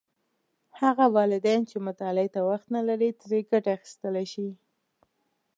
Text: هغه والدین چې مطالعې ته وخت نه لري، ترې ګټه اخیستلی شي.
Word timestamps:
هغه 0.81 1.05
والدین 1.17 1.61
چې 1.69 1.77
مطالعې 1.87 2.27
ته 2.35 2.41
وخت 2.49 2.67
نه 2.75 2.81
لري، 2.87 3.09
ترې 3.21 3.39
ګټه 3.51 3.69
اخیستلی 3.77 4.25
شي. 4.33 4.49